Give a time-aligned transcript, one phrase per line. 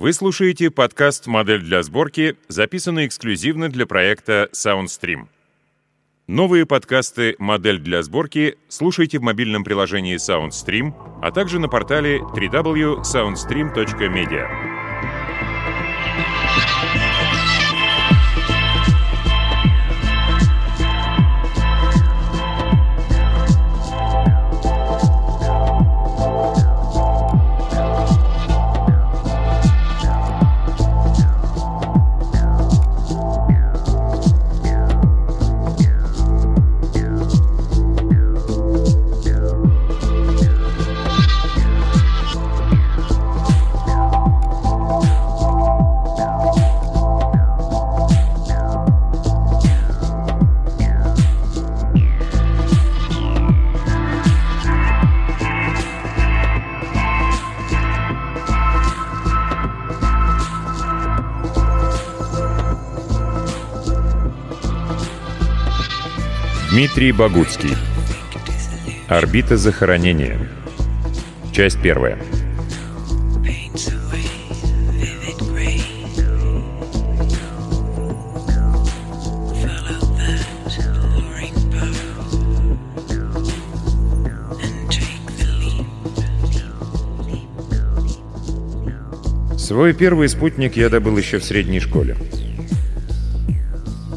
[0.00, 5.26] Вы слушаете подкаст «Модель для сборки», записанный эксклюзивно для проекта SoundStream.
[6.26, 14.48] Новые подкасты «Модель для сборки» слушайте в мобильном приложении SoundStream, а также на портале www.soundstream.media.
[66.90, 67.70] Дмитрий Богуцкий.
[69.06, 70.40] Орбита захоронения.
[71.52, 72.18] Часть первая.
[89.56, 92.16] Свой первый спутник я добыл еще в средней школе.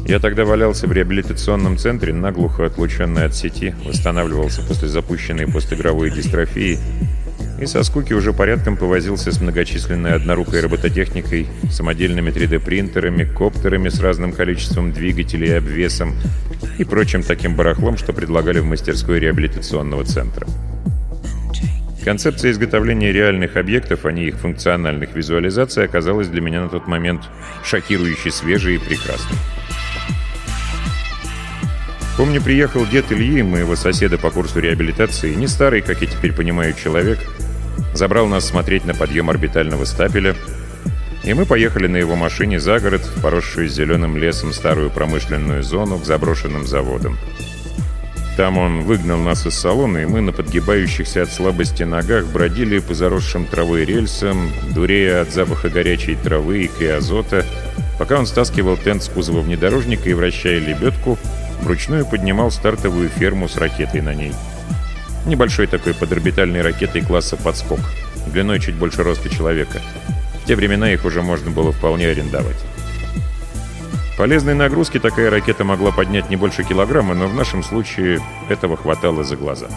[0.06, 6.78] Я тогда валялся в реабилитационном центре, наглухо отлученный от сети, восстанавливался после запущенной постигровой дистрофии
[7.58, 14.32] и со скуки уже порядком повозился с многочисленной однорукой робототехникой, самодельными 3D-принтерами, коптерами с разным
[14.32, 16.14] количеством двигателей и обвесом
[16.76, 20.46] и прочим таким барахлом, что предлагали в мастерской реабилитационного центра.
[22.04, 27.22] Концепция изготовления реальных объектов, а не их функциональных визуализаций, оказалась для меня на тот момент
[27.64, 29.38] шокирующе свежей и прекрасной.
[32.16, 36.72] Помню, приехал дед Ильи, моего соседа по курсу реабилитации, не старый, как я теперь понимаю,
[36.72, 37.18] человек,
[37.92, 40.36] забрал нас смотреть на подъем орбитального стапеля,
[41.24, 45.98] и мы поехали на его машине за город, в поросшую зеленым лесом старую промышленную зону
[45.98, 47.18] к заброшенным заводам.
[48.36, 52.94] Там он выгнал нас из салона, и мы на подгибающихся от слабости ногах бродили по
[52.94, 57.44] заросшим травой рельсам, дурея от запаха горячей травы и киазота,
[57.98, 61.18] пока он стаскивал тент с кузова внедорожника и, вращая лебедку,
[61.60, 64.32] вручную поднимал стартовую ферму с ракетой на ней.
[65.26, 67.80] Небольшой такой подорбитальной ракетой класса «Подскок»,
[68.26, 69.80] длиной чуть больше роста человека.
[70.42, 72.62] В те времена их уже можно было вполне арендовать.
[74.18, 79.24] Полезной нагрузки такая ракета могла поднять не больше килограмма, но в нашем случае этого хватало
[79.24, 79.68] за глаза.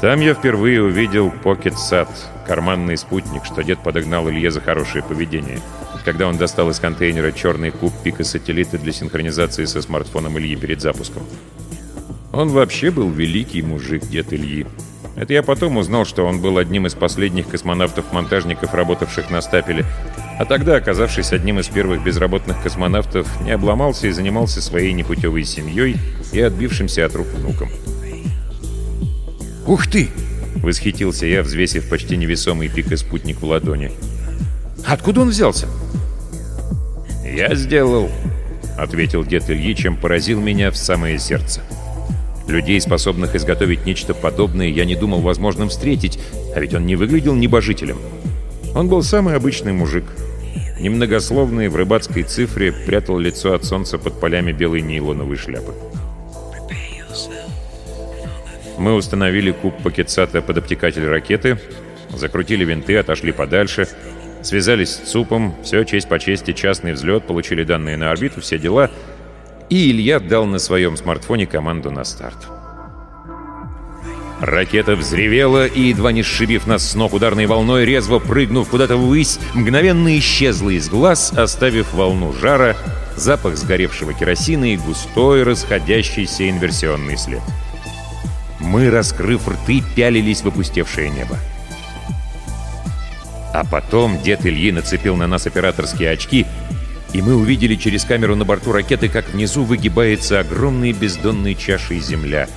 [0.00, 2.08] Там я впервые увидел Pocket Sat,
[2.46, 5.60] карманный спутник, что дед подогнал Илье за хорошее поведение–
[6.04, 11.22] когда он достал из контейнера черный куб пика-сателлита для синхронизации со смартфоном Ильи перед запуском.
[12.32, 14.66] Он вообще был великий мужик, дед Ильи.
[15.16, 19.84] Это я потом узнал, что он был одним из последних космонавтов-монтажников, работавших на стапеле,
[20.38, 25.96] а тогда, оказавшись одним из первых безработных космонавтов, не обломался и занимался своей непутевой семьей
[26.32, 27.68] и отбившимся от рук внуком.
[29.66, 30.08] «Ух ты!»—
[30.56, 33.92] восхитился я, взвесив почти невесомый пика-спутник в ладони.
[34.86, 35.66] «Откуда он взялся?»
[37.24, 38.10] «Я сделал»,—
[38.78, 41.62] ответил дед Ильи, чем поразил меня в самое сердце.
[42.46, 46.18] Людей, способных изготовить нечто подобное, я не думал возможным встретить,
[46.54, 47.98] а ведь он не выглядел небожителем.
[48.74, 50.04] Он был самый обычный мужик.
[50.78, 55.72] Немногословный, в рыбацкой цифре, прятал лицо от солнца под полями белой нейлоновой шляпы.
[58.76, 61.58] Мы установили куб пакетсата под обтекатель ракеты,
[62.14, 63.88] закрутили винты, отошли подальше—
[64.44, 68.90] Связались с ЦУПом, все честь по чести, частный взлет, получили данные на орбиту, все дела.
[69.70, 72.36] И Илья дал на своем смартфоне команду на старт.
[74.40, 79.38] Ракета взревела и, едва не сшибив нас с ног ударной волной, резво прыгнув куда-то ввысь,
[79.54, 82.76] мгновенно исчезла из глаз, оставив волну жара,
[83.16, 87.42] запах сгоревшего керосина и густой расходящийся инверсионный след.
[88.60, 91.38] Мы, раскрыв рты, пялились в опустевшее небо.
[93.54, 96.44] А потом дед Ильи нацепил на нас операторские очки,
[97.12, 102.48] и мы увидели через камеру на борту ракеты, как внизу выгибается огромной бездонной чашей земля.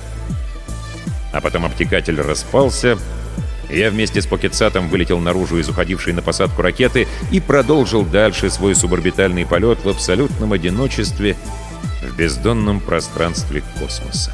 [1.32, 2.98] А потом обтекатель распался,
[3.70, 8.74] я вместе с Покетсатом вылетел наружу из уходившей на посадку ракеты и продолжил дальше свой
[8.74, 11.36] суборбитальный полет в абсолютном одиночестве
[12.02, 14.32] в бездонном пространстве космоса.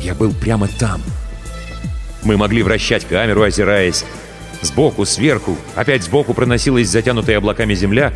[0.00, 1.02] Я был прямо там.
[2.22, 4.06] Мы могли вращать камеру, озираясь,
[4.62, 8.12] Сбоку, сверху, опять сбоку проносилась затянутая облаками земля,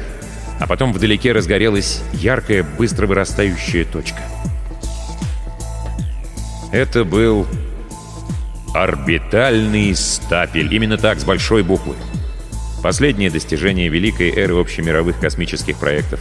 [0.60, 4.20] а потом вдалеке разгорелась яркая, быстро вырастающая точка.
[6.70, 7.46] Это был
[8.74, 11.94] орбитальный стапель, именно так, с большой буквы.
[12.82, 16.20] Последнее достижение великой эры общемировых космических проектов.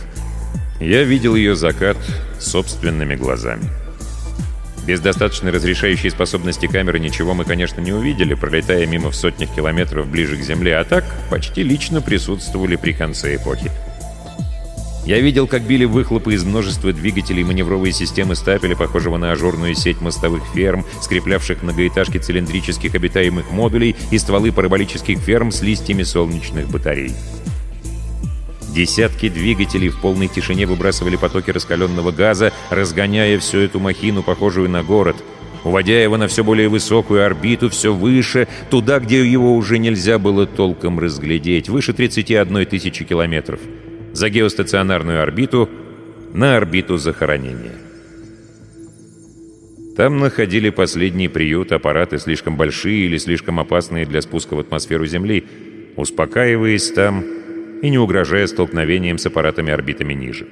[0.80, 1.98] Я видел ее закат
[2.40, 3.64] собственными глазами.
[4.86, 10.08] Без достаточной разрешающей способности камеры ничего мы, конечно, не увидели, пролетая мимо в сотнях километров
[10.08, 13.72] ближе к Земле, а так почти лично присутствовали при конце эпохи.
[15.06, 20.00] Я видел, как били выхлопы из множества двигателей маневровые системы стапеля, похожего на ажурную сеть
[20.00, 27.12] мостовых ферм, скреплявших многоэтажки цилиндрических обитаемых модулей и стволы параболических ферм с листьями солнечных батарей.
[28.74, 34.81] Десятки двигателей в полной тишине выбрасывали потоки раскаленного газа, разгоняя всю эту махину, похожую на
[34.81, 35.16] город,
[35.64, 40.48] уводя его на все более высокую орбиту, все выше, туда, где его уже нельзя было
[40.48, 43.60] толком разглядеть, выше 31 тысячи километров.
[44.12, 45.70] За геостационарную орбиту
[46.34, 47.75] на орбиту захоронения.
[49.96, 55.46] Там находили последний приют аппараты слишком большие или слишком опасные для спуска в атмосферу Земли,
[55.96, 57.24] успокаиваясь там
[57.84, 60.48] и не угрожая столкновением с аппаратами-орбитами ниже.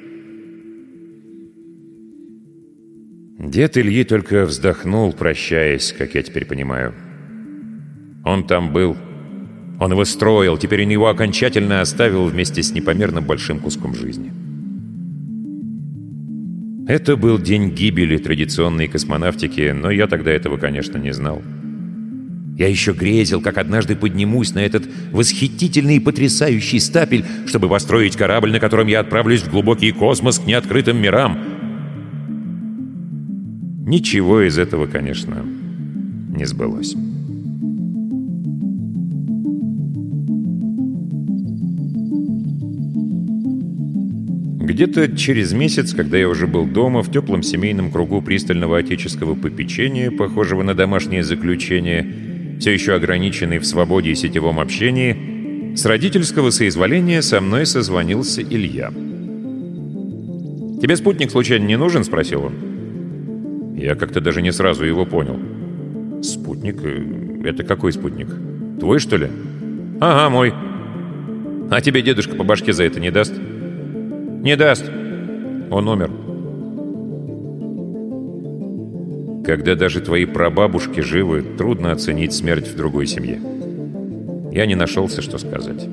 [3.40, 6.94] Дед Ильи только вздохнул, прощаясь, как я теперь понимаю.
[8.26, 8.98] Он там был
[9.80, 14.32] он его строил, теперь он его окончательно оставил вместе с непомерно большим куском жизни.
[16.88, 21.42] Это был день гибели традиционной космонавтики, но я тогда этого, конечно, не знал.
[22.58, 28.52] Я еще грезил, как однажды поднимусь на этот восхитительный и потрясающий стапель, чтобы построить корабль,
[28.52, 31.40] на котором я отправлюсь в глубокий космос к неоткрытым мирам.
[33.86, 35.46] Ничего из этого, конечно,
[36.36, 36.96] не сбылось.
[44.72, 50.12] Где-то через месяц, когда я уже был дома, в теплом семейном кругу пристального отеческого попечения,
[50.12, 52.31] похожего на домашнее заключение,
[52.62, 58.92] все еще ограниченный в свободе и сетевом общении, с родительского соизволения со мной созвонился Илья.
[60.80, 63.76] «Тебе спутник случайно не нужен?»— спросил он.
[63.76, 65.40] Я как-то даже не сразу его понял.
[66.22, 66.78] «Спутник?
[66.84, 68.28] Э, это какой спутник?
[68.80, 69.28] Твой, что ли?»
[70.00, 70.54] «Ага, мой.
[71.72, 74.86] А тебе дедушка по башке за это не даст?» «Не даст.
[75.72, 76.12] Он умер».
[79.46, 83.40] Когда даже твои прабабушки живы, трудно оценить смерть в другой семье.
[84.52, 85.88] Я не нашелся, что сказать.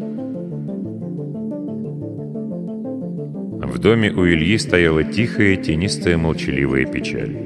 [3.63, 7.37] В доме у Ильи стояла тихая, тенистая, молчаливая печаль.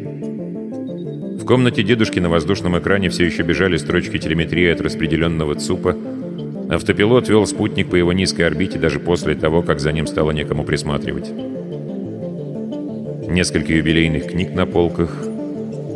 [1.38, 5.96] В комнате дедушки на воздушном экране все еще бежали строчки телеметрии от распределенного ЦУПа,
[6.72, 10.64] Автопилот вел спутник по его низкой орбите даже после того, как за ним стало некому
[10.64, 11.30] присматривать.
[13.28, 15.10] Несколько юбилейных книг на полках,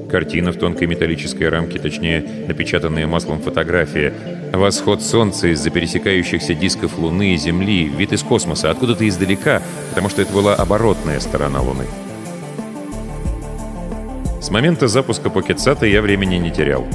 [0.07, 4.13] картина в тонкой металлической рамке, точнее, напечатанная маслом фотография,
[4.53, 10.23] восход солнца из-за пересекающихся дисков Луны и Земли, вид из космоса, откуда-то издалека, потому что
[10.23, 11.85] это была оборотная сторона Луны.
[14.41, 16.87] С момента запуска Покетсата я времени не терял.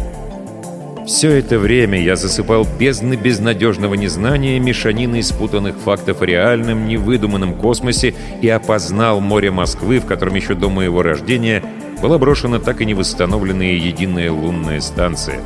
[1.05, 8.13] Все это время я засыпал бездны безнадежного незнания, мешанины спутанных фактов о реальном, невыдуманном космосе
[8.41, 11.63] и опознал море Москвы, в котором еще до моего рождения
[12.01, 15.39] была брошена так и не восстановленная единая лунная станция.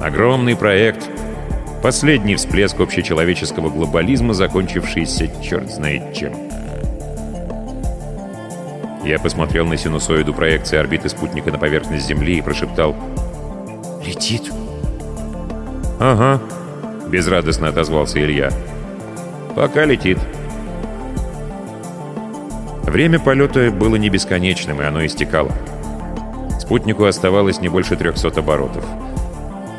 [0.00, 1.08] Огромный проект,
[1.82, 6.34] последний всплеск общечеловеческого глобализма, закончившийся черт знает чем.
[9.04, 12.94] Я посмотрел на синусоиду проекции орбиты спутника на поверхность Земли и прошептал
[14.04, 14.52] «Летит!»
[15.98, 16.40] «Ага»,—
[17.08, 18.50] безрадостно отозвался Илья.
[19.56, 20.18] «Пока летит».
[22.82, 25.52] Время полета было не бесконечным, и оно истекало.
[26.68, 28.84] Спутнику оставалось не больше 300 оборотов.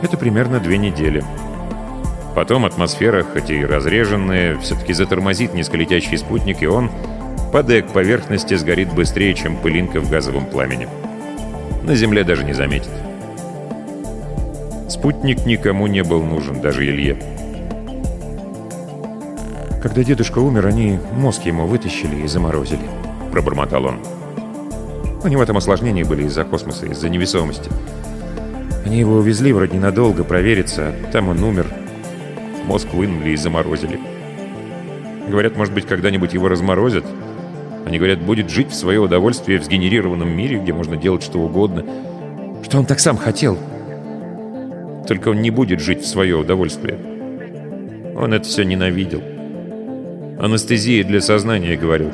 [0.01, 1.23] Это примерно две недели.
[2.33, 6.89] Потом атмосфера, хоть и разреженная, все-таки затормозит низколетящий спутник, и он,
[7.53, 10.87] падая к поверхности, сгорит быстрее, чем пылинка в газовом пламени.
[11.83, 12.89] На Земле даже не заметит.
[14.89, 17.19] Спутник никому не был нужен, даже Илье.
[19.83, 22.89] «Когда дедушка умер, они мозг ему вытащили и заморозили»,—
[23.31, 23.99] пробормотал он.
[25.21, 27.69] У него там осложнения были из-за космоса, из-за невесомости.
[28.85, 31.67] Они его увезли вроде ненадолго провериться, там он умер.
[32.65, 33.99] Мозг вынули и заморозили.
[35.29, 37.05] Говорят, может быть, когда-нибудь его разморозят.
[37.85, 41.85] Они говорят, будет жить в свое удовольствие в сгенерированном мире, где можно делать что угодно.
[42.63, 43.57] Что он так сам хотел.
[45.07, 46.97] Только он не будет жить в свое удовольствие.
[48.15, 49.21] Он это все ненавидел.
[50.39, 52.11] Анестезия для сознания, говорил.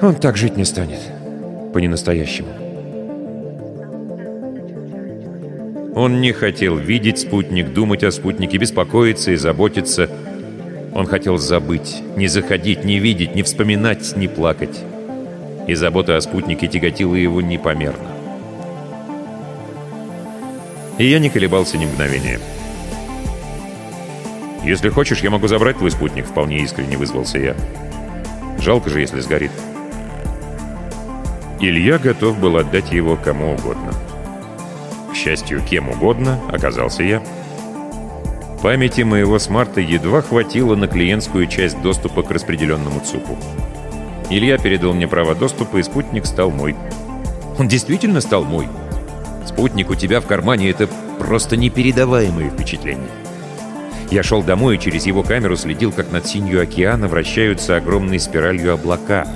[0.00, 1.00] Он так жить не станет.
[1.74, 2.48] По-ненастоящему.
[5.96, 10.08] Он не хотел видеть спутник, думать о спутнике, беспокоиться и заботиться.
[10.94, 14.80] Он хотел забыть, не заходить, не видеть, не вспоминать, не плакать.
[15.66, 18.08] И забота о спутнике тяготила его непомерно.
[20.98, 22.38] И я не колебался ни мгновения.
[24.64, 27.56] «Если хочешь, я могу забрать твой спутник»,— вполне искренне вызвался я.
[28.60, 29.50] «Жалко же, если сгорит».
[31.66, 33.90] Илья готов был отдать его кому угодно.
[35.10, 37.22] К счастью, кем угодно оказался я.
[38.62, 43.38] Памяти моего смарта едва хватило на клиентскую часть доступа к распределенному ЦУПу.
[44.28, 46.76] Илья передал мне право доступа, и спутник стал мой.
[47.58, 48.68] Он действительно стал мой.
[49.46, 50.86] Спутник у тебя в кармане— это
[51.18, 53.08] просто непередаваемое впечатление.
[54.10, 58.74] Я шел домой и через его камеру следил, как над синью океана вращаются огромной спиралью
[58.74, 59.26] облака.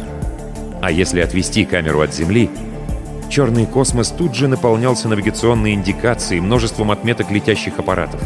[0.80, 2.50] А если отвести камеру от Земли,
[3.28, 8.20] черный космос тут же наполнялся навигационной индикацией, множеством отметок летящих аппаратов.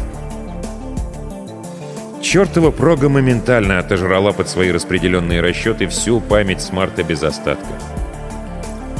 [2.21, 7.67] Чертова прога моментально отожрала под свои распределенные расчеты всю память смарта без остатка.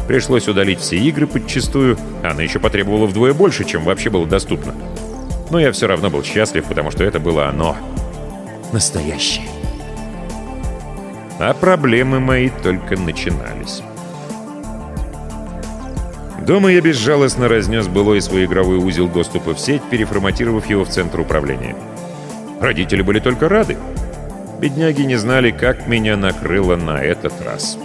[0.08, 4.76] Пришлось удалить все игры подчистую, она еще потребовала вдвое больше, чем вообще было доступно.
[5.50, 7.78] Но я все равно был счастлив, потому что это было оно.
[8.74, 9.53] Настоящее.
[11.40, 13.82] А проблемы мои только начинались.
[16.46, 21.22] Дома я безжалостно разнес былой свой игровой узел доступа в сеть, переформатировав его в центр
[21.22, 21.76] управления.
[22.60, 23.78] Родители были только рады.
[24.60, 27.78] Бедняги не знали, как меня накрыло на этот раз.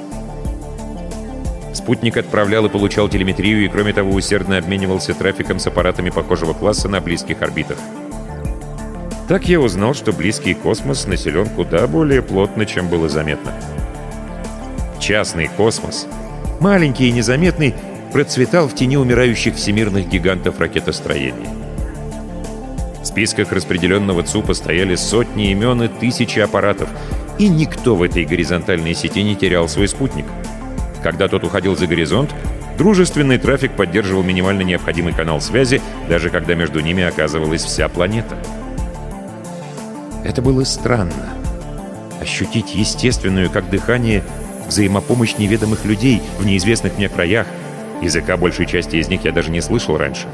[1.73, 6.89] Спутник отправлял и получал телеметрию, и, кроме того, усердно обменивался трафиком с аппаратами похожего класса
[6.89, 7.79] на близких орбитах.
[9.29, 13.53] Так я узнал, что близкий космос населен куда более плотно, чем было заметно.
[14.99, 16.09] Частный космос,
[16.61, 17.75] маленький и незаметный,
[18.11, 21.49] процветал в тени умирающих всемирных гигантов ракетостроения.
[23.03, 26.89] В списках распределенного ЦУПа стояли сотни имен и тысячи аппаратов,
[27.39, 30.25] и никто в этой горизонтальной сети не терял свой спутник.
[31.03, 32.35] Когда тот уходил за горизонт,
[32.79, 38.37] дружественный трафик поддерживал минимально необходимый канал связи, даже когда между ними оказывалась вся планета.
[40.25, 41.35] Это было странно.
[42.21, 44.25] Ощутить естественную, как дыхание,
[44.67, 47.47] взаимопомощь неведомых людей в неизвестных мне краях.
[48.03, 50.27] Языка большей части из них я даже не слышал раньше.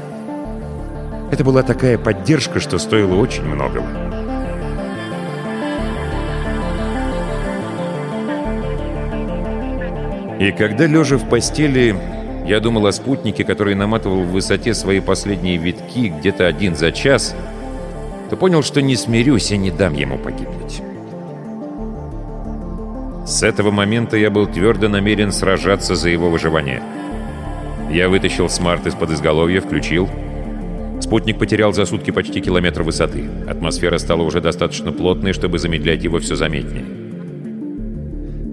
[1.31, 3.87] Это была такая поддержка, что стоило очень многого.
[10.39, 11.95] И когда, лежа в постели,
[12.45, 17.33] я думал о спутнике, который наматывал в высоте свои последние витки где-то один за час,
[18.29, 20.81] то понял, что не смирюсь и не дам ему погибнуть.
[23.27, 26.81] С этого момента я был твердо намерен сражаться за его выживание.
[27.91, 30.09] Я вытащил смарт из-под изголовья, включил—
[31.01, 33.25] Спутник потерял за сутки почти километр высоты.
[33.47, 36.85] Атмосфера стала уже достаточно плотной, чтобы замедлять его все заметнее.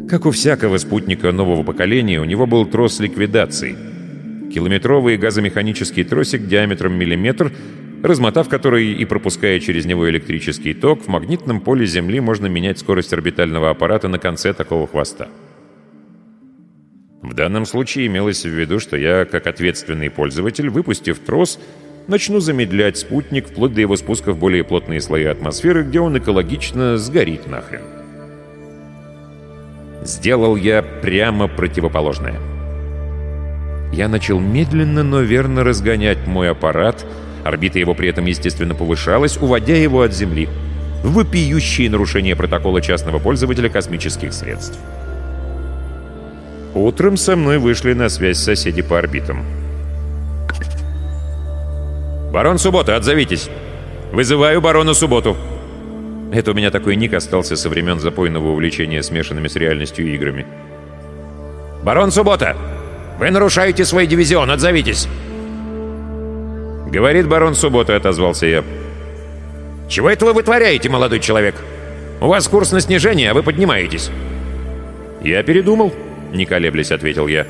[0.08, 3.74] Как у всякого спутника нового поколения, у него был трос ликвидации.
[4.52, 7.52] Километровый газомеханический тросик диаметром миллиметр,
[8.02, 13.12] размотав который и пропуская через него электрический ток, в магнитном поле Земли можно менять скорость
[13.12, 15.28] орбитального аппарата на конце такого хвоста.
[17.22, 21.60] В данном случае имелось в виду, что я, как ответственный пользователь, выпустив трос,
[22.08, 26.96] начну замедлять спутник вплоть до его спуска в более плотные слои атмосферы, где он экологично
[26.98, 27.82] сгорит нахрен.
[30.02, 32.40] Сделал я прямо противоположное.
[33.92, 37.06] Я начал медленно, но верно разгонять мой аппарат,
[37.44, 40.48] орбита его при этом, естественно, повышалась, уводя его от Земли.
[41.02, 44.78] Вопиющие нарушения протокола частного пользователя космических средств.
[46.74, 49.44] Утром со мной вышли на связь соседи по орбитам.
[52.32, 53.50] «Барон Суббота, отзовитесь!
[54.12, 55.36] Вызываю барона Субботу!»
[56.32, 60.46] Это у меня такой ник остался со времен запойного увлечения смешанными с реальностью играми.
[61.82, 62.56] «Барон Суббота!
[63.18, 65.08] Вы нарушаете свой дивизион, отзовитесь!»
[66.92, 68.64] «Говорит барон Суббота»,— отозвался я.
[69.88, 71.54] «Чего это вы вытворяете, молодой человек?
[72.20, 74.10] У вас курс на снижение, а вы поднимаетесь».
[75.22, 75.92] «Я передумал»,—
[76.32, 77.46] не колеблясь, ответил я.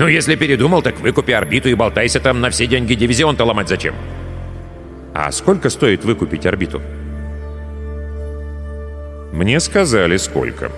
[0.00, 3.94] Ну, если передумал, так выкупи орбиту и болтайся там на все деньги дивизион-то ломать зачем?
[5.12, 6.80] А сколько стоит выкупить орбиту?
[9.30, 10.72] Мне сказали, сколько.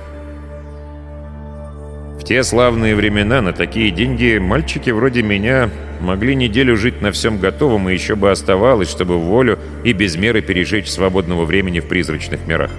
[2.23, 5.69] В те славные времена на такие деньги мальчики вроде меня
[6.01, 10.41] могли неделю жить на всем готовом, и еще бы оставалось, чтобы волю и без меры
[10.41, 12.71] пережечь свободного времени в призрачных мирах.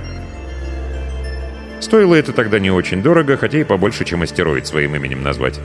[1.81, 5.59] Стоило это тогда не очень дорого, хотя и побольше, чем астероид своим именем назвать.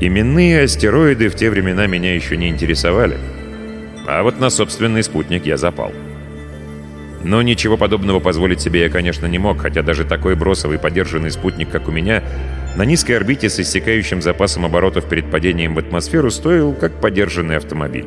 [0.00, 3.18] Именные астероиды в те времена меня еще не интересовали.
[4.06, 5.92] А вот на собственный спутник я запал.
[7.26, 11.68] Но ничего подобного позволить себе я, конечно, не мог, хотя даже такой бросовый подержанный спутник,
[11.68, 12.22] как у меня,
[12.76, 18.06] на низкой орбите с иссякающим запасом оборотов перед падением в атмосферу стоил как подержанный автомобиль.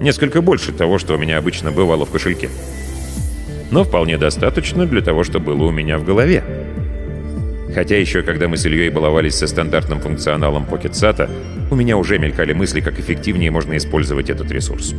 [0.00, 2.48] Несколько больше того, что у меня обычно бывало в кошельке.
[3.70, 6.42] Но вполне достаточно для того, что было у меня в голове.
[7.72, 11.30] Хотя еще когда мы с Ильей баловались со стандартным функционалом PocketSat,
[11.70, 14.92] у меня уже мелькали мысли, как эффективнее можно использовать этот ресурс.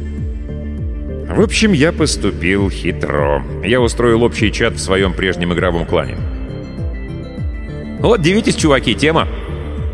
[1.27, 3.43] В общем, я поступил хитро.
[3.63, 6.17] Я устроил общий чат в своем прежнем игровом клане.
[7.99, 9.27] «Вот, дивитесь, чуваки, тема!»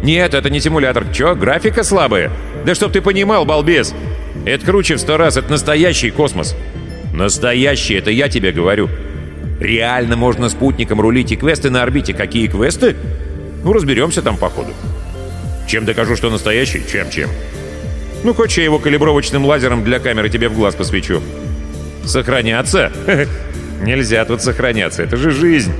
[0.01, 1.05] «Нет, это не симулятор.
[1.13, 2.31] Чё, графика слабая?»
[2.65, 3.93] «Да чтоб ты понимал, балбес!
[4.45, 6.55] Это круче в сто раз, это настоящий космос!»
[7.13, 8.89] «Настоящий, это я тебе говорю!»
[9.59, 12.13] «Реально можно спутником рулить и квесты на орбите.
[12.13, 12.95] Какие квесты?»
[13.63, 14.73] «Ну, разберемся там по ходу».
[15.67, 16.83] «Чем докажу, что настоящий?
[16.91, 17.29] Чем-чем?»
[18.23, 21.21] Ну, хочешь, я его калибровочным лазером для камеры тебе в глаз посвечу?
[22.03, 22.91] Сохраняться?
[23.81, 25.71] Нельзя тут сохраняться, это же жизнь.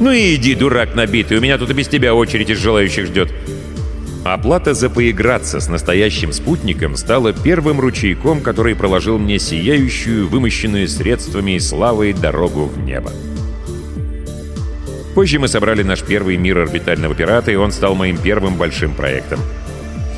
[0.00, 3.30] Ну и иди, дурак набитый, у меня тут и без тебя очередь из желающих ждет.
[4.24, 11.52] Оплата за поиграться с настоящим спутником стала первым ручейком, который проложил мне сияющую, вымощенную средствами
[11.52, 13.12] и славой дорогу в небо.
[15.14, 19.40] Позже мы собрали наш первый мир орбитального пирата, и он стал моим первым большим проектом—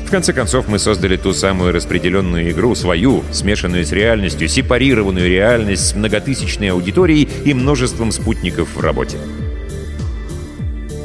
[0.05, 5.87] в конце концов, мы создали ту самую распределенную игру, свою, смешанную с реальностью, сепарированную реальность
[5.87, 9.17] с многотысячной аудиторией и множеством спутников в работе.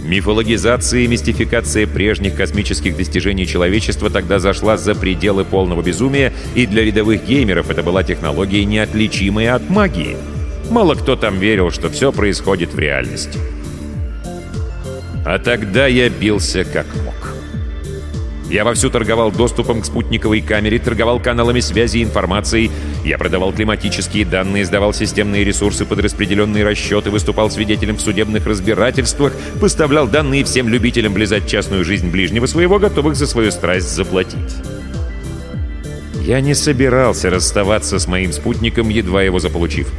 [0.04, 6.84] Мифологизация и мистификация прежних космических достижений человечества тогда зашла за пределы полного безумия, и для
[6.84, 10.16] рядовых геймеров это была технология, неотличимая от магии.
[10.68, 13.38] Мало кто там верил, что все происходит в реальности.
[15.24, 17.39] А тогда я бился как мог.
[18.50, 22.72] Я вовсю торговал доступом к спутниковой камере, торговал каналами связи и информацией.
[23.04, 29.34] Я продавал климатические данные, сдавал системные ресурсы под распределенные расчеты, выступал свидетелем в судебных разбирательствах,
[29.60, 34.56] поставлял данные всем любителям влезать в частную жизнь ближнего своего, готовых за свою страсть заплатить.
[36.26, 39.92] Я не собирался расставаться с моим спутником, едва его заполучив.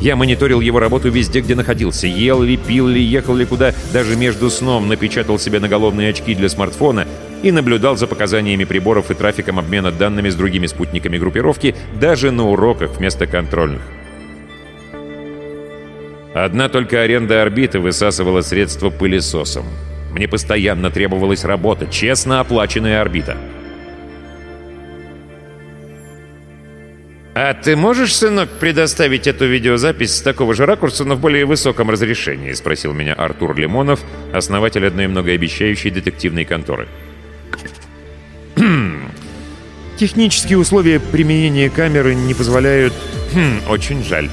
[0.00, 2.06] Я мониторил его работу везде, где находился.
[2.06, 6.48] Ел ли, пил ли, ехал ли куда, даже между сном напечатал себе наголовные очки для
[6.48, 7.06] смартфона
[7.42, 12.48] и наблюдал за показаниями приборов и трафиком обмена данными с другими спутниками группировки даже на
[12.48, 13.82] уроках вместо контрольных.
[16.34, 19.64] Одна только аренда орбиты высасывала средства пылесосом.
[20.12, 23.36] Мне постоянно требовалась работа, честно оплаченная орбита.
[27.32, 31.88] «А ты можешь, сынок, предоставить эту видеозапись с такого же ракурса, но в более высоком
[31.88, 34.00] разрешении?»— спросил меня Артур Лимонов,
[34.32, 36.88] основатель одной многообещающей детективной конторы.
[40.00, 42.94] Технические условия применения камеры не позволяют...
[43.34, 44.30] Хм, очень жаль.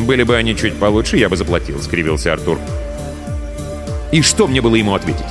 [0.00, 2.58] Были бы они чуть получше, я бы заплатил, скривился Артур.
[4.10, 5.22] И что мне было ему ответить?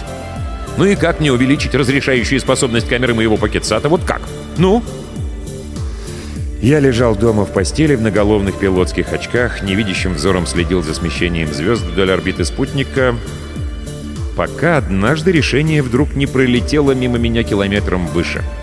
[0.77, 3.89] Ну и как мне увеличить разрешающую способность камеры моего пакетсата?
[3.89, 4.21] Вот как?
[4.57, 4.81] Ну?
[6.61, 11.83] Я лежал дома в постели в наголовных пилотских очках, невидящим взором следил за смещением звезд
[11.83, 13.13] вдоль орбиты спутника,
[14.37, 18.41] пока однажды решение вдруг не пролетело мимо меня километром выше—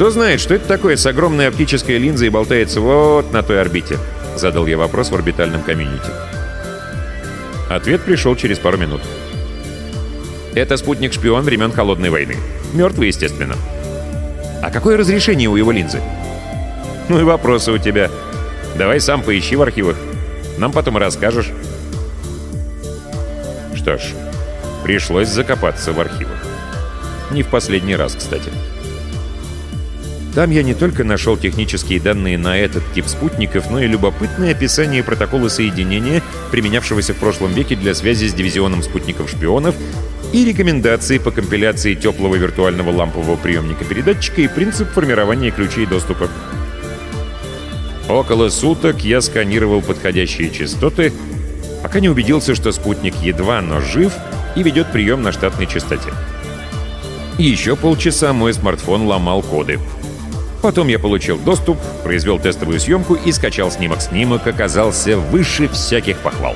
[0.00, 3.98] «Кто знает, что это такое с огромной оптической линзой болтается вот на той орбите?»—
[4.34, 6.10] задал я вопрос в орбитальном комьюнити.
[7.68, 9.02] Ответ пришел через пару минут.
[10.54, 12.36] «Это спутник-шпион времен Холодной войны.
[12.72, 13.56] Мертвый, естественно».
[14.62, 16.00] «А какое разрешение у его линзы?»
[17.10, 18.10] «Ну и вопросы у тебя.
[18.78, 19.98] Давай сам поищи в архивах.
[20.56, 21.50] Нам потом расскажешь».
[23.76, 24.14] Что ж,
[24.82, 26.42] пришлось закопаться в архивах.
[27.30, 28.50] Не в последний раз, кстати.
[30.34, 35.02] Там я не только нашел технические данные на этот тип спутников, но и любопытное описание
[35.02, 39.74] протокола соединения, применявшегося в прошлом веке для связи с дивизионом спутников-шпионов,
[40.32, 46.28] и рекомендации по компиляции теплого виртуального лампового приемника-передатчика и принцип формирования ключей доступа.
[48.08, 51.12] Около суток я сканировал подходящие частоты,
[51.82, 54.12] пока не убедился, что спутник едва, но жив
[54.54, 56.12] и ведет прием на штатной частоте.
[57.36, 59.80] Еще полчаса мой смартфон ломал коды—
[60.62, 64.02] Потом я получил доступ, произвел тестовую съемку и скачал снимок.
[64.02, 66.54] Снимок оказался выше всяких похвал.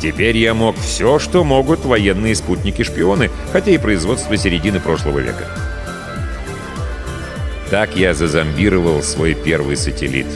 [0.00, 5.46] Теперь я мог все, что могут военные спутники-шпионы, хотя и производство середины прошлого века.
[7.70, 10.26] Так я зазомбировал свой первый сателлит.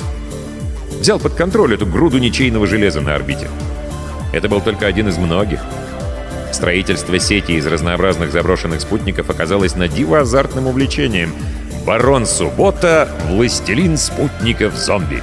[1.00, 3.48] Взял под контроль эту груду ничейного железа на орбите.
[4.32, 5.60] Это был только один из многих.
[6.52, 11.32] Строительство сети из разнообразных заброшенных спутников оказалось на диво азартным увлечением—
[11.88, 15.22] Барон Суббота— властелин спутников зомби.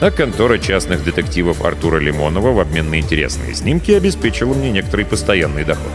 [0.00, 5.62] А контора частных детективов Артура Лимонова в обмен на интересные снимки обеспечила мне некоторый постоянный
[5.64, 5.92] доход.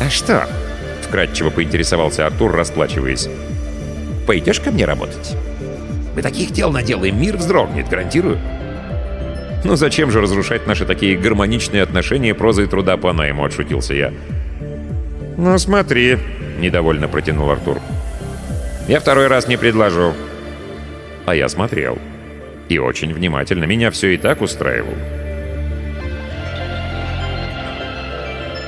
[0.00, 0.48] «А что?»—
[1.02, 3.28] вкратчиво поинтересовался Артур, расплачиваясь.
[4.24, 5.34] «Пойдешь ко мне работать?
[6.14, 8.38] Мы таких дел наделаем, мир вздрогнет, гарантирую».
[9.64, 14.12] «Ну зачем же разрушать наши такие гармоничные отношения прозой труда по найму?»— отшутился я.
[15.38, 16.18] «Ну смотри»,—
[16.58, 17.80] недовольно протянул Артур.
[18.88, 20.12] «Я второй раз не предложу».
[21.26, 21.96] А я смотрел.
[22.68, 23.64] И очень внимательно.
[23.64, 24.94] Меня все и так устраивал.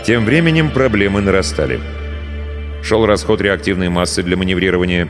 [0.06, 1.80] Тем временем проблемы нарастали.
[2.85, 5.09] Шел расход реактивной массы для маневрирования,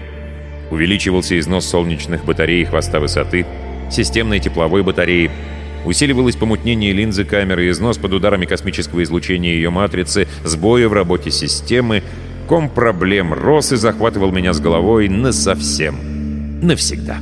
[0.70, 3.44] увеличивался износ солнечных батарей хвоста высоты,
[3.90, 5.30] системной тепловой батареи—
[5.84, 12.02] Усиливалось помутнение линзы камеры, износ под ударами космического излучения ее матрицы, сбои в работе системы.
[12.46, 16.60] Ком проблем рос и захватывал меня с головой насовсем.
[16.62, 17.18] Навсегда.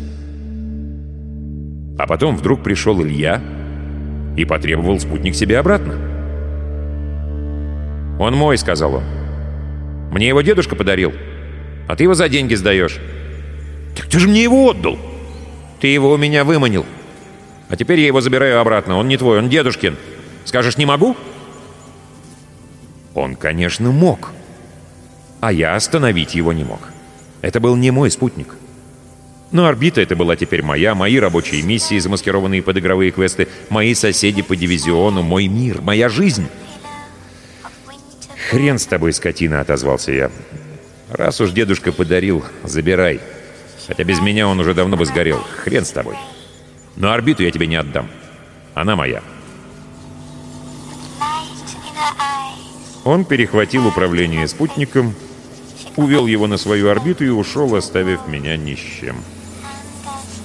[1.99, 3.43] А потом вдруг пришел Илья
[4.37, 5.95] и потребовал спутник себе обратно.
[8.19, 9.05] «Он мой»,— сказал он.
[10.11, 11.13] «Мне его дедушка подарил,
[11.87, 12.99] а ты его за деньги сдаешь».
[13.97, 14.99] «Так ты же мне его отдал!»
[15.81, 16.85] «Ты его у меня выманил».
[17.69, 18.97] А теперь я его забираю обратно.
[18.97, 19.97] Он не твой, он дедушкин.
[20.45, 21.17] Скажешь, не могу?»
[23.15, 24.33] Он, конечно, мог.
[25.41, 26.81] А я остановить его не мог.
[27.43, 28.57] Это был не мой спутник.
[29.51, 34.43] Но орбита это была теперь моя, мои рабочие миссии, замаскированные под игровые квесты, мои соседи
[34.43, 36.49] по дивизиону, мой мир, моя жизнь.
[38.51, 40.31] «Хрен с тобой, скотина!»— отозвался я.
[41.11, 43.21] «Раз уж дедушка подарил, забирай.
[43.87, 45.43] Хотя без меня он уже давно бы сгорел.
[45.65, 46.17] Хрен с тобой!»
[46.99, 48.09] Но орбиту я тебе не отдам.
[48.75, 49.23] Она моя.
[53.05, 55.15] Он перехватил управление спутником,
[55.97, 59.17] увел его на свою орбиту и ушел, оставив меня ни с чем.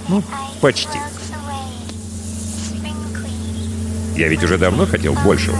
[0.07, 0.23] Ну,
[0.61, 0.99] почти.
[4.15, 5.57] Я ведь уже давно хотел большего.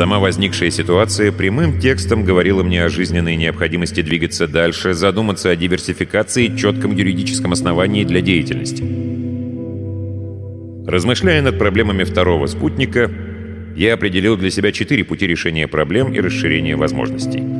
[0.00, 6.46] Сама возникшая ситуация прямым текстом говорила мне о жизненной необходимости двигаться дальше, задуматься о диверсификации
[6.46, 8.82] и четком юридическом основании для деятельности.
[10.88, 13.10] Размышляя над проблемами второго спутника,
[13.76, 17.59] я определил для себя четыре пути решения проблем и расширения возможностей.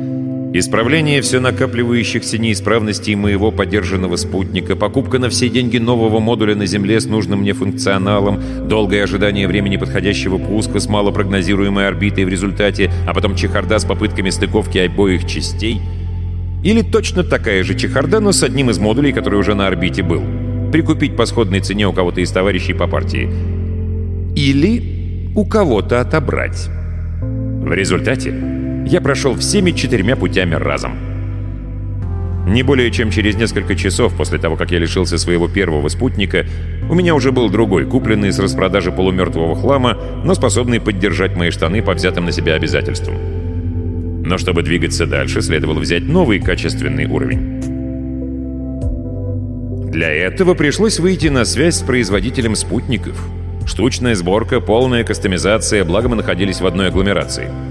[0.53, 6.99] Исправление все накапливающихся неисправностей моего поддержанного спутника, покупка на все деньги нового модуля на Земле
[6.99, 13.13] с нужным мне функционалом, долгое ожидание времени подходящего пуска с малопрогнозируемой орбитой в результате, а
[13.13, 15.79] потом чехарда с попытками стыковки обоих частей.
[16.65, 20.21] Или точно такая же чехарда, но с одним из модулей, который уже на орбите был.
[20.73, 23.29] Прикупить по сходной цене у кого-то из товарищей по партии.
[24.35, 26.67] Или у кого-то отобрать.
[27.21, 31.11] В результате я прошел всеми четырьмя путями разом.
[32.47, 36.45] Не более чем через несколько часов после того, как я лишился своего первого спутника,
[36.89, 41.81] у меня уже был другой, купленный с распродажи полумертвого хлама, но способный поддержать мои штаны
[41.81, 43.15] по взятым на себя обязательствам.
[44.25, 47.61] Но чтобы двигаться дальше, следовало взять новый качественный уровень.
[49.91, 53.21] Для этого пришлось выйти на связь с производителем спутников.
[53.65, 57.49] Штучная сборка, полная кастомизация, благо мы находились в одной агломерации—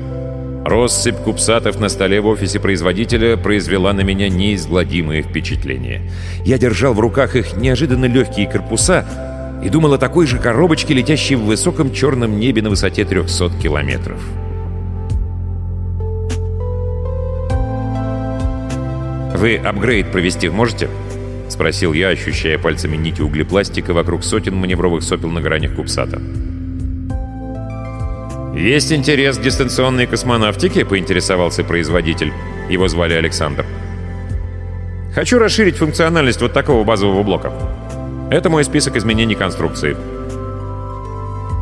[0.71, 6.01] Россыпь купсатов на столе в офисе производителя произвела на меня неизгладимое впечатление.
[6.45, 9.05] Я держал в руках их неожиданно легкие корпуса
[9.65, 14.21] и думал о такой же коробочке, летящей в высоком черном небе на высоте 300 километров.
[19.35, 20.89] «Вы апгрейд провести можете?»—
[21.49, 26.23] спросил я, ощущая пальцами нити углепластика вокруг сотен маневровых сопел на гранях купсата.
[28.61, 32.31] «Есть интерес к дистанционной космонавтике?»— поинтересовался производитель.
[32.69, 33.65] Его звали Александр.
[35.15, 37.55] «Хочу расширить функциональность вот такого базового блока.
[38.31, 39.97] Это мой список изменений конструкции».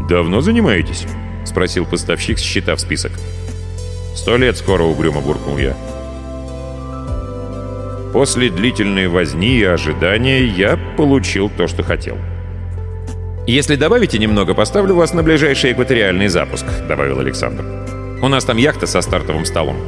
[0.09, 1.07] «Давно занимаетесь?»—
[1.45, 3.13] спросил поставщик, считав список.
[4.17, 5.77] «Сто лет скоро угрюмо буркнул я».
[8.13, 12.19] После длительной возни и ожидания я получил то, что хотел.
[13.49, 17.65] «Если добавите немного, поставлю вас на ближайший экваториальный запуск»,— добавил Александр.
[18.21, 19.79] «У нас там яхта со стартовым столом.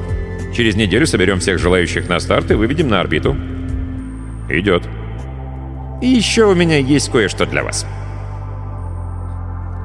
[0.57, 3.37] Через неделю соберем всех желающих на старт и выведем на орбиту».
[4.49, 4.89] «Идет».
[6.01, 7.87] «И еще у меня есть кое-что для вас».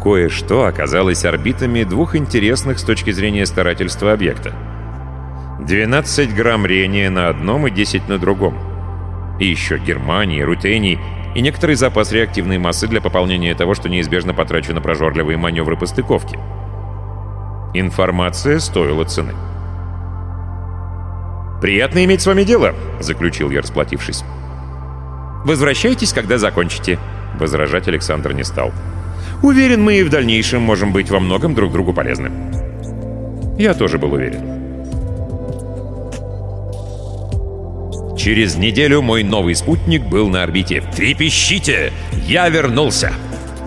[0.01, 4.53] Кое-что оказалось орбитами двух интересных с точки зрения старательства объекта.
[5.59, 8.57] 12 грамм рения на одном и 10 на другом.
[9.37, 10.97] И еще германий, рутений
[11.35, 15.85] и некоторый запас реактивной массы для пополнения того, что неизбежно потрачу на прожорливые маневры по
[15.85, 16.39] стыковке.
[17.73, 19.33] Информация стоила цены.
[21.61, 24.23] «Приятно иметь с вами дело»,— заключил я, расплатившись.
[25.43, 26.99] «Возвращайтесь, когда закончите»,—
[27.39, 28.71] возражать Александр не стал.
[29.43, 32.31] «Уверен, мы и в дальнейшем можем быть во многом друг другу полезны».
[33.57, 34.64] Я тоже был уверен.
[38.25, 40.81] Через неделю мой новый спутник был на орбите.
[40.95, 41.93] Трепещите!
[42.25, 43.13] Я вернулся!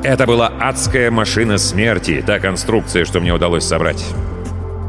[0.03, 4.05] Это была адская машина смерти, та конструкция, что мне удалось собрать.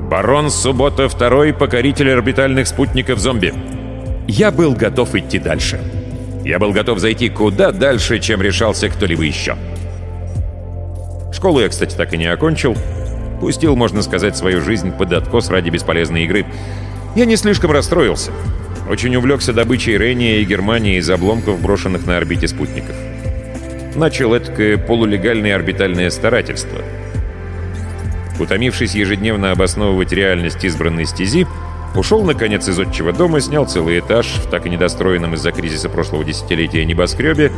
[0.10, 3.54] Барон Суббота II, покоритель орбитальных спутников зомби.
[4.28, 5.80] Я был готов идти дальше.
[6.44, 9.56] Я был готов зайти куда дальше, чем решался кто-либо еще.
[11.32, 12.76] Школу я, кстати, так и не окончил.
[13.40, 16.48] Пустил, можно сказать, свою жизнь под откос ради бесполезной игры.
[17.16, 18.32] Я не слишком расстроился.
[18.90, 22.96] Очень увлекся добычей Рения и Германии из обломков, брошенных на орбите спутников.
[23.96, 26.82] Начал это полулегальное орбитальное старательство.
[28.40, 31.46] Утомившись ежедневно обосновывать реальность избранной стези,
[31.94, 36.24] ушел, наконец, из отчего дома, снял целый этаж в так и недостроенном из-за кризиса прошлого
[36.24, 37.52] десятилетия небоскребе,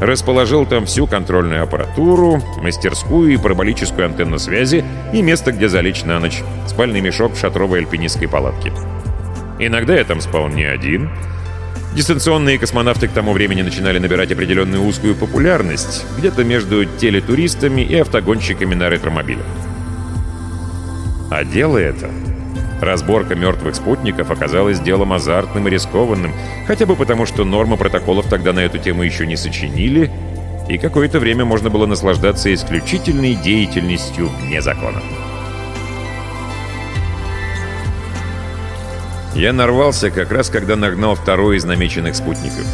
[0.00, 6.20] расположил там всю контрольную аппаратуру, мастерскую и параболическую антенну связи и место, где залечь на
[6.20, 8.72] ночь, спальный мешок в шатровой альпинистской палатке.
[9.60, 11.10] Иногда я там спал не один.
[11.94, 18.74] Дистанционные космонавты к тому времени начинали набирать определенную узкую популярность, где-то между телетуристами и автогонщиками
[18.74, 19.44] на ретромобилях.
[21.30, 22.10] А дело это,
[22.80, 26.32] разборка мертвых спутников, оказалась делом азартным и рискованным,
[26.66, 30.10] хотя бы потому, что нормы протоколов тогда на эту тему еще не сочинили,
[30.70, 35.02] и какое-то время можно было наслаждаться исключительной деятельностью вне закона.
[39.34, 42.66] Я нарвался как раз, когда нагнал второй из намеченных спутников.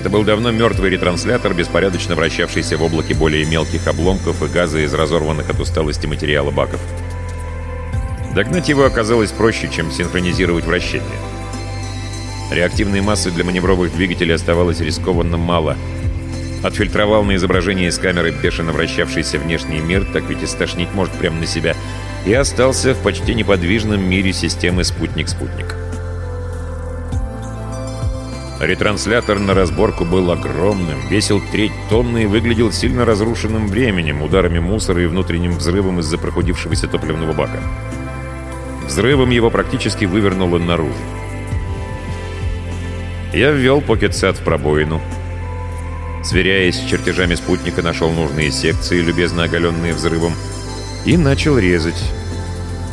[0.00, 4.92] Это был давно мертвый ретранслятор, беспорядочно вращавшийся в облаке более мелких обломков и газа из
[4.92, 6.80] разорванных от усталости материала баков.
[8.34, 11.08] Догнать его оказалось проще, чем синхронизировать вращение.
[12.52, 15.76] Реактивной массы для маневровых двигателей оставалось рискованно мало.
[16.62, 21.40] Отфильтровал на изображение из камеры бешено вращавшийся внешний мир, так ведь и стошнить может прямо
[21.40, 21.74] на себя—
[22.28, 25.77] и остался в почти неподвижном мире системы «Спутник-спутник».
[28.60, 35.02] Ретранслятор на разборку был огромным, весил треть тонны и выглядел сильно разрушенным временем, ударами мусора
[35.02, 37.62] и внутренним взрывом из-за прохудившегося топливного бака.
[38.84, 40.92] Взрывом его практически вывернуло наружу.
[43.32, 45.00] Я ввел покетсет в пробоину.
[46.24, 50.32] Сверяясь с чертежами спутника, нашел нужные секции, любезно оголенные взрывом,
[51.04, 52.02] и начал резать.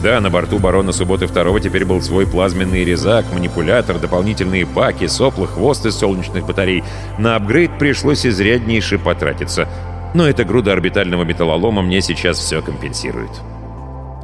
[0.03, 5.47] Да, на борту барона Субботы второго теперь был свой плазменный резак, манипулятор, дополнительные баки, сопла,
[5.47, 6.84] хвост из солнечных батарей.
[7.17, 9.67] На апгрейд пришлось изряднейше потратиться.
[10.13, 13.31] Но эта груда орбитального металлолома мне сейчас все компенсирует.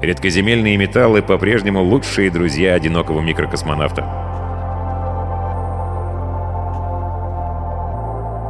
[0.01, 4.01] Редкоземельные металлы по-прежнему лучшие друзья одинокого микрокосмонавта.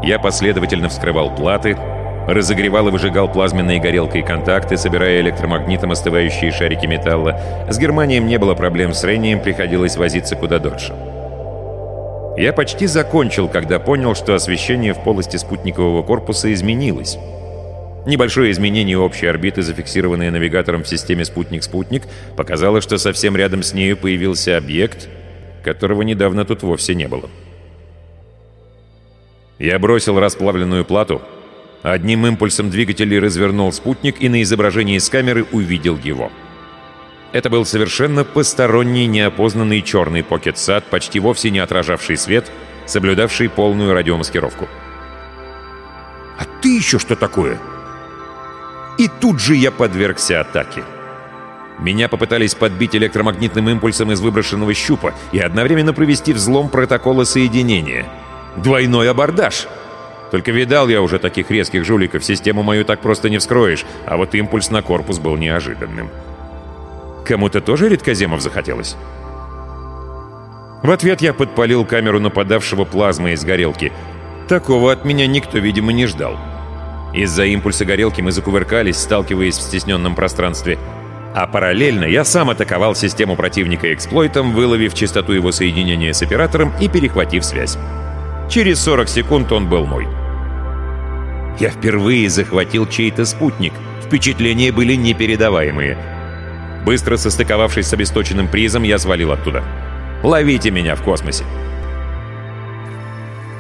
[0.04, 1.78] Я последовательно вскрывал платы,
[2.28, 7.40] Разогревал и выжигал плазменные горелкой контакты, собирая электромагнитом остывающие шарики металла.
[7.68, 10.94] С германием не было проблем с рением, приходилось возиться куда дольше.
[12.38, 17.18] Я почти закончил, когда понял, что освещение в полости спутникового корпуса изменилось.
[18.06, 22.04] Небольшое изменение общей орбиты, зафиксированное навигатором в системе «Спутник-спутник»,
[22.36, 25.08] показало, что совсем рядом с нею появился объект,
[25.64, 27.30] которого недавно тут вовсе не было.
[29.60, 31.22] Я бросил расплавленную плату—
[31.84, 36.32] Одним импульсом двигателя развернул спутник и на изображении с камеры увидел его.
[37.32, 42.52] Это был совершенно посторонний неопознанный черный покет-сад, почти вовсе не отражавший свет,
[42.86, 44.68] соблюдавший полную радиомаскировку.
[46.38, 47.58] «А ты еще что такое?»
[49.00, 50.84] И тут же я подвергся атаке.
[51.80, 58.06] Меня попытались подбить электромагнитным импульсом из выброшенного щупа и одновременно провести взлом протокола соединения.
[58.58, 59.68] Двойной абордаж—
[60.32, 64.34] только видал я уже таких резких жуликов, систему мою так просто не вскроешь, а вот
[64.34, 66.10] импульс на корпус был неожиданным.
[67.26, 68.96] Кому-то тоже редкоземов захотелось?
[70.82, 73.92] В ответ я подпалил камеру нападавшего плазмой из горелки.
[74.48, 76.38] Такого от меня никто, видимо, не ждал.
[77.14, 80.80] Из-за импульса горелки мы закувыркались, сталкиваясь в стесненном пространстве.
[81.36, 86.88] А параллельно я сам атаковал систему противника эксплойтом, выловив частоту его соединения с оператором и
[86.88, 87.78] перехватив связь.
[88.50, 90.08] Через 40 секунд он был мой.
[91.60, 93.74] Я впервые захватил чей-то спутник.
[94.06, 95.98] Впечатления были непередаваемые.
[96.86, 99.64] Быстро состыковавшись с обесточенным призом, я свалил оттуда.
[100.24, 101.44] «Ловите меня в космосе!»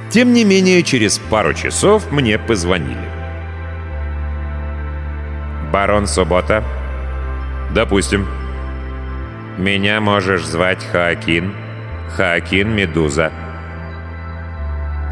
[0.09, 3.09] Тем не менее, через пару часов мне позвонили.
[5.71, 6.63] «Барон Суббота?»
[7.73, 8.27] «Допустим».
[9.57, 11.53] «Меня можешь звать Хаакин.
[12.09, 13.31] Хаакин Медуза».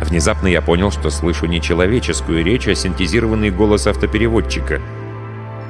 [0.02, 4.82] Внезапно я понял, что слышу не человеческую речь, а синтезированный голос автопереводчика.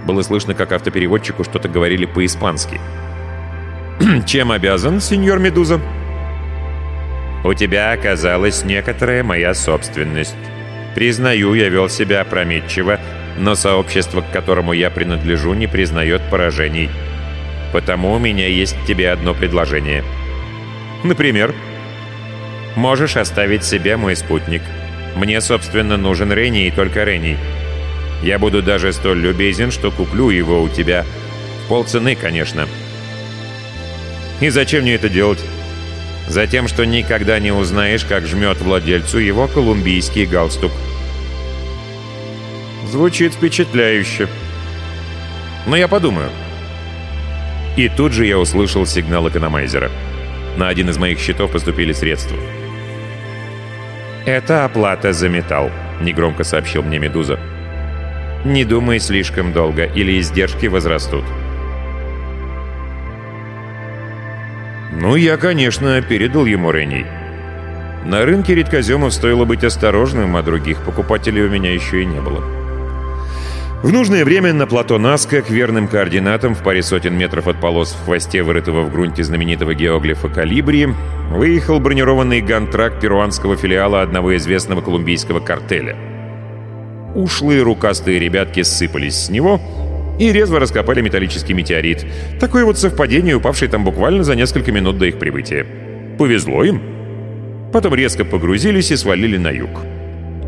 [0.05, 2.79] Было слышно, как автопереводчику что-то говорили по-испански.
[4.25, 5.81] «Чем обязан, сеньор Медуза?»
[7.43, 10.35] «У тебя оказалась некоторая моя собственность.
[10.95, 12.99] Признаю, я вел себя опрометчиво,
[13.37, 16.89] но сообщество, к которому я принадлежу, не признает поражений.
[17.71, 20.03] Потому у меня есть тебе одно предложение».
[21.03, 21.53] «Например?»
[22.79, 24.61] Можешь оставить себе мой спутник.
[25.17, 27.37] Мне, собственно, нужен Ренни и только Ренни.
[28.23, 31.05] Я буду даже столь любезен, что куплю его у тебя.
[31.67, 32.69] Полцены, конечно.
[34.39, 35.43] И зачем мне это делать?
[36.29, 40.71] Затем, что никогда не узнаешь, как жмет владельцу его колумбийский галстук.
[42.87, 44.29] Звучит впечатляюще.
[45.67, 46.29] Но я подумаю.
[47.75, 49.91] И тут же я услышал сигнал экономайзера.
[50.55, 52.37] На один из моих счетов поступили средства.
[54.29, 57.39] «Это оплата за металл»,— негромко сообщил мне Медуза.
[58.45, 61.23] «Не думай слишком долго, или издержки возрастут».
[64.91, 67.07] Ну, я, конечно, передал ему Ренни.
[68.05, 72.43] На рынке редкоземов стоило быть осторожным, а других покупателей у меня еще и не было.
[73.81, 77.93] В нужное время на плато Наска к верным координатам в паре сотен метров от полос
[77.93, 80.89] в хвосте вырытого в грунте знаменитого геоглифа «Калибри»
[81.31, 85.95] выехал бронированный гантрак перуанского филиала одного известного колумбийского картеля.
[87.15, 89.61] Ушлые рукастые ребятки сыпались с него
[90.19, 92.05] и резво раскопали металлический метеорит.
[92.37, 95.65] Такое вот совпадение, упавший там буквально за несколько минут до их прибытия.
[96.17, 96.81] Повезло им.
[97.71, 99.69] Потом резко погрузились и свалили на юг.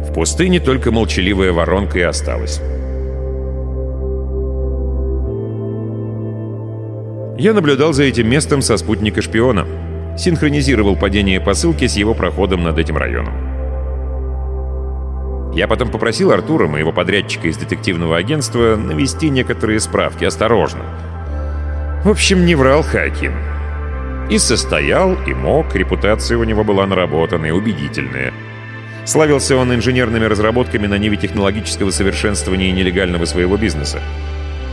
[0.09, 2.59] В пустыне только молчаливая воронка и осталась.
[7.37, 9.65] Я наблюдал за этим местом со спутника шпиона.
[10.17, 13.33] Синхронизировал падение посылки с его проходом над этим районом.
[15.53, 20.81] Я потом попросил Артура, моего подрядчика из детективного агентства, навести некоторые справки, осторожно.
[22.03, 23.33] В общем, не врал Хакин.
[24.29, 28.33] И состоял, и мог, репутация у него была наработанная, убедительная.
[29.05, 33.99] Славился он инженерными разработками на ниве технологического совершенствования и нелегального своего бизнеса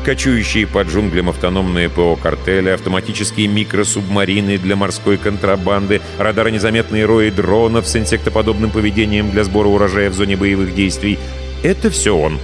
[0.04, 7.96] кочующие под джунглям автономные ПО картеля, автоматические микросубмарины для морской контрабанды, радаронезаметные рои дронов с
[7.96, 11.18] инсектоподобным поведением для сбора урожая в зоне боевых действий.
[11.62, 12.38] Это все он.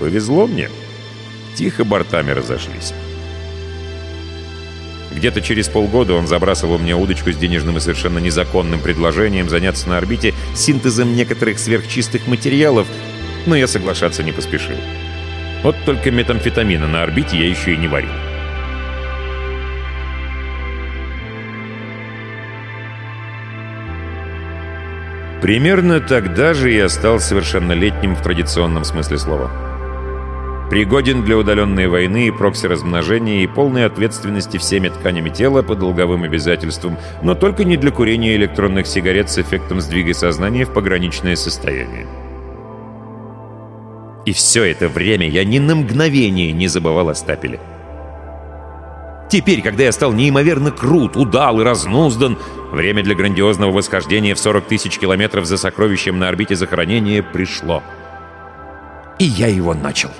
[0.00, 0.68] Повезло мне.
[1.54, 2.92] Тихо бортами разошлись.
[5.16, 9.96] Где-то через полгода он забрасывал мне удочку с денежным и совершенно незаконным предложением заняться на
[9.96, 12.86] орбите синтезом некоторых сверхчистых материалов,
[13.46, 14.76] но я соглашаться не поспешил.
[15.62, 18.10] Вот только метамфетамина на орбите я еще и не варил.
[25.42, 29.50] Примерно тогда же я стал совершеннолетним в традиционном смысле слова.
[30.70, 36.98] Пригоден для удаленной войны и прокси-размножения и полной ответственности всеми тканями тела по долговым обязательствам,
[37.22, 42.06] но только не для курения электронных сигарет с эффектом сдвига сознания в пограничное состояние.
[44.26, 47.60] И все это время я ни на мгновение не забывал о стапеле.
[49.30, 52.36] Теперь, когда я стал неимоверно крут, удал и разнуздан,
[52.72, 57.82] время для грандиозного восхождения в 40 тысяч километров за сокровищем на орбите захоронения пришло.
[59.18, 60.10] И я его начал.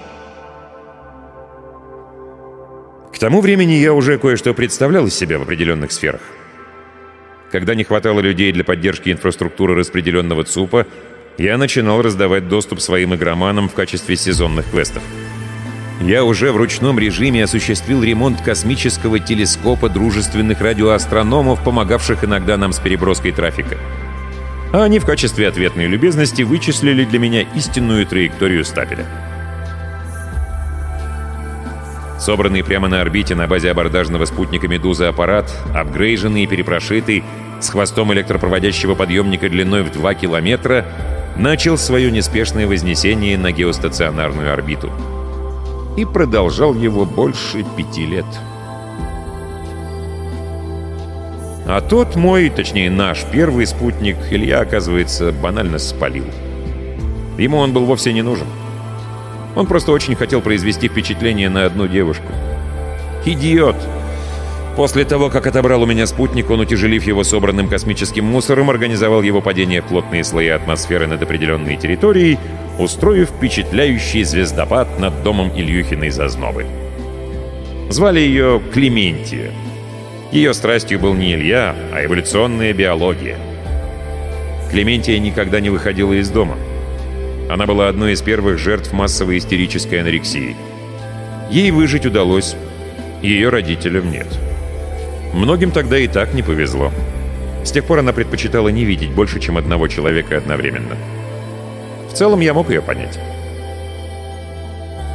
[3.12, 6.20] К тому времени я уже кое-что представлял из себя в определенных сферах.
[7.50, 10.86] Когда не хватало людей для поддержки инфраструктуры распределенного ЦУПа,
[11.38, 15.02] я начинал раздавать доступ своим игроманам в качестве сезонных квестов.
[16.00, 22.78] Я уже в ручном режиме осуществил ремонт космического телескопа дружественных радиоастрономов, помогавших иногда нам с
[22.78, 23.78] переброской трафика.
[24.72, 29.06] А они в качестве ответной любезности вычислили для меня истинную траекторию стапеля.
[32.18, 37.22] Собранный прямо на орбите на базе абордажного спутника «Медуза» аппарат, апгрейженный и перепрошитый,
[37.60, 40.86] с хвостом электропроводящего подъемника длиной в 2 километра,
[41.36, 44.90] начал свое неспешное вознесение на геостационарную орбиту.
[45.96, 48.26] И продолжал его больше пяти лет.
[51.68, 56.24] А тот мой, точнее наш первый спутник, Илья, оказывается, банально спалил.
[57.38, 58.46] Ему он был вовсе не нужен.
[59.56, 62.26] Он просто очень хотел произвести впечатление на одну девушку.
[63.24, 63.76] Идиот!
[64.76, 69.40] После того, как отобрал у меня спутник, он, утяжелив его собранным космическим мусором, организовал его
[69.40, 72.38] падение в плотные слои атмосферы над определенной территорией,
[72.78, 76.66] устроив впечатляющий звездопад над домом Ильюхиной Зазнобы.
[77.88, 79.50] Звали ее Клементия.
[80.30, 83.38] Ее страстью был не Илья, а эволюционная биология.
[84.70, 86.56] Клементия никогда не выходила из дома.
[87.48, 90.56] Она была одной из первых жертв массовой истерической анорексии.
[91.50, 92.56] Ей выжить удалось,
[93.22, 94.26] ее родителям нет.
[95.32, 96.92] Многим тогда и так не повезло.
[97.64, 100.96] С тех пор она предпочитала не видеть больше, чем одного человека одновременно.
[102.10, 103.18] В целом я мог ее понять.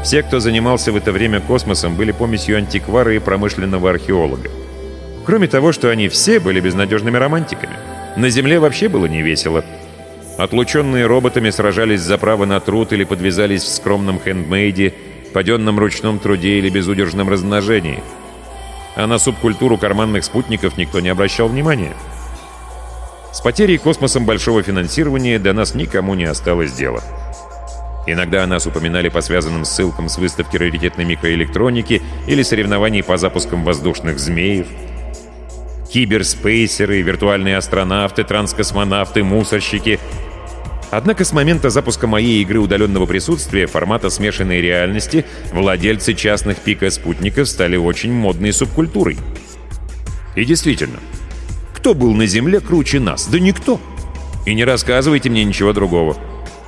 [0.03, 4.49] Все, кто занимался в это время космосом, были помесью антиквара и промышленного археолога.
[5.25, 7.75] Кроме того, что они все были безнадежными романтиками.
[8.17, 9.63] На Земле вообще было не весело.
[10.37, 14.93] Отлученные роботами сражались за право на труд или подвязались в скромном хендмейде,
[15.33, 18.01] паденном ручном труде или безудержном размножении–
[18.95, 21.93] а на субкультуру карманных спутников никто не обращал внимания.
[23.31, 27.01] С потерей космосом большого финансирования до нас никому не осталось дела.
[28.07, 33.63] Иногда о нас упоминали по связанным ссылкам с выставки раритетной микроэлектроники или соревнований по запускам
[33.63, 34.67] воздушных змеев.
[35.91, 39.99] Киберспейсеры, виртуальные астронавты, транскосмонавты, мусорщики—
[40.91, 47.77] Однако с момента запуска моей игры удаленного присутствия формата смешанной реальности владельцы частных пика-спутников стали
[47.77, 49.17] очень модной субкультурой.
[50.35, 50.99] И действительно,
[51.73, 53.27] кто был на Земле круче нас?
[53.27, 53.79] Да никто.
[54.45, 56.17] И не рассказывайте мне ничего другого.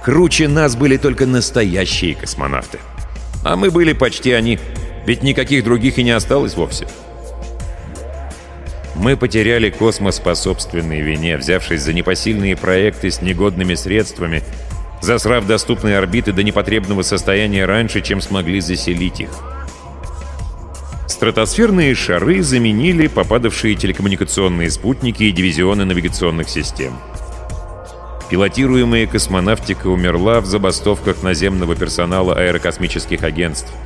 [0.05, 2.80] Круче нас были только настоящие космонавты.
[3.43, 4.57] А мы были почти они,
[5.05, 6.88] ведь никаких других и не осталось вовсе.
[8.96, 14.44] Мы потеряли космос по собственной вине, взявшись за непосильные проекты с негодными средствами,
[15.02, 19.30] засрав доступные орбиты до непотребного состояния раньше, чем смогли заселить их.
[21.08, 26.94] Стратосферные шары заменили попадавшие телекоммуникационные спутники и дивизионы навигационных систем.
[28.30, 33.72] Пилотируемая космонавтика умерла в забастовках наземного персонала аэрокосмических агентств–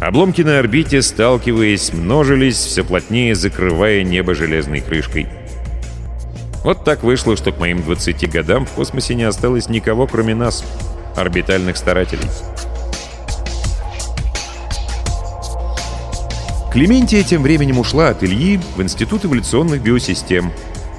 [0.00, 5.26] Обломки на орбите, сталкиваясь, множились, все плотнее закрывая небо железной крышкой.
[6.64, 10.64] Вот так вышло, что к моим 20 годам в космосе не осталось никого, кроме нас,
[11.16, 12.28] орбитальных старателей.
[16.72, 20.52] Клементия тем временем ушла от Ильи в Институт эволюционных биосистем.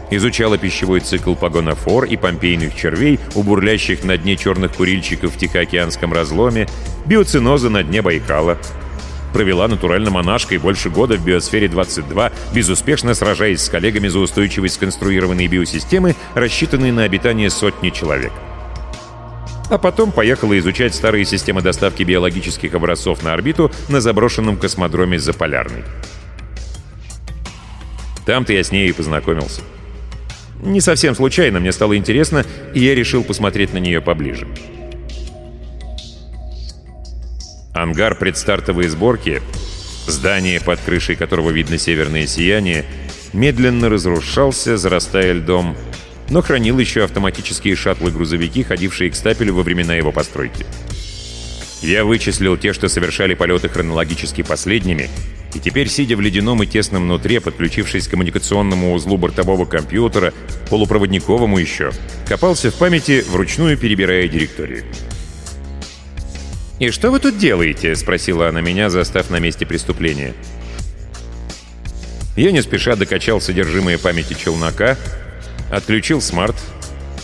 [0.10, 6.14] Изучала пищевой цикл погонофор и помпейных червей, у бурлящих на дне черных курильщиков в Тихоокеанском
[6.14, 6.68] разломе,
[7.06, 8.58] биоциноза на дне Байкала—
[9.34, 16.92] провела натурально-монашкой больше года в Биосфере-22, безуспешно сражаясь с коллегами за устойчивость сконструированной биосистемы, рассчитанной
[16.92, 18.32] на обитание сотни человек.
[19.70, 25.84] А потом поехала изучать старые системы доставки биологических образцов на орбиту на заброшенном космодроме Заполярный.
[28.26, 29.62] Там-то я с ней и познакомился.
[30.62, 34.48] Не совсем случайно мне стало интересно, и я решил посмотреть на нее поближе.
[37.82, 39.42] Ангар предстартовой сборки,
[40.08, 42.86] здание, под крышей которого видно северное сияние,
[43.34, 45.78] медленно разрушался, зарастая льдом,
[46.30, 50.66] но хранил еще автоматические шаттлы-грузовики, ходившие к стапелю во времена его постройки.
[51.82, 55.10] Я вычислил те, что совершали полеты хронологически последними,
[55.54, 60.34] и теперь, сидя в ледяном и тесном нутре, подключившись к коммуникационному узлу бортового компьютера,
[60.70, 61.92] полупроводниковому еще,
[62.28, 64.84] копался в памяти, вручную перебирая директорию.
[66.80, 70.34] «И что вы тут делаете?»— спросила она меня, застав на месте преступления.
[72.36, 74.96] Я не спеша докачал содержимое памяти челнока,
[75.72, 76.56] отключил смарт,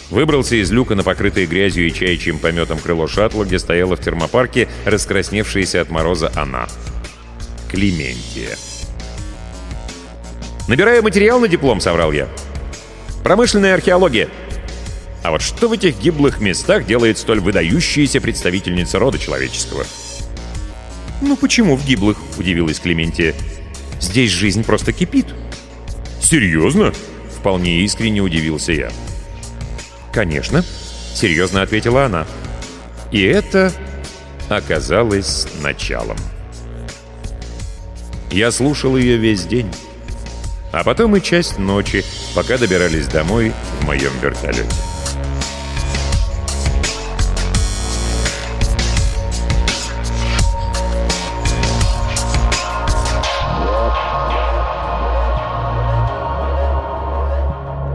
[0.09, 4.67] выбрался из люка на покрытое грязью и чаячьим пометом крыло шаттла, где стояла в термопарке
[4.85, 6.67] раскрасневшаяся от мороза она.
[7.69, 8.57] Клементия.
[10.67, 12.27] «Набираю материал на диплом»,— соврал я.
[13.23, 14.29] «Промышленная археология».
[15.23, 19.85] А вот что в этих гиблых местах делает столь выдающаяся представительница рода человеческого?
[21.21, 23.33] «Ну почему в гиблых?»— удивилась Клементия.
[24.01, 25.27] «Здесь жизнь просто кипит».
[26.21, 26.93] «Серьезно?»—
[27.39, 28.91] вполне искренне удивился я.
[30.11, 30.65] «Конечно»,—
[31.15, 32.27] серьезно ответила она.
[33.13, 33.71] И это
[34.49, 36.17] оказалось началом.
[38.29, 39.71] Я слушал ее весь день.
[40.71, 42.03] А потом и часть ночи,
[42.33, 44.65] пока добирались домой в моем вертолете.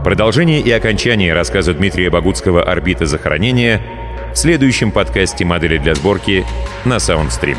[0.09, 3.79] Продолжение и окончание рассказа Дмитрия Богутского «Орбита захоронения»
[4.33, 6.43] в следующем подкасте «Модели для сборки»
[6.83, 7.57] на SoundStream.